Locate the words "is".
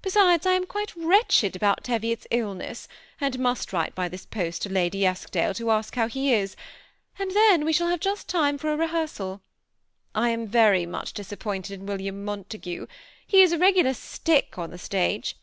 6.32-6.56, 13.42-13.52